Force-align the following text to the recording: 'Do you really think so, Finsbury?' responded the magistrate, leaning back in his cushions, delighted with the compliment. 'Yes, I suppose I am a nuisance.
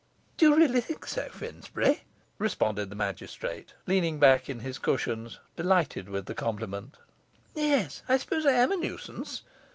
'Do 0.37 0.49
you 0.49 0.55
really 0.55 0.81
think 0.81 1.05
so, 1.05 1.29
Finsbury?' 1.31 2.01
responded 2.39 2.89
the 2.89 2.95
magistrate, 2.95 3.75
leaning 3.85 4.17
back 4.17 4.49
in 4.49 4.61
his 4.61 4.79
cushions, 4.79 5.37
delighted 5.55 6.09
with 6.09 6.25
the 6.25 6.33
compliment. 6.33 6.97
'Yes, 7.53 8.01
I 8.09 8.17
suppose 8.17 8.47
I 8.47 8.53
am 8.53 8.71
a 8.71 8.77
nuisance. 8.77 9.43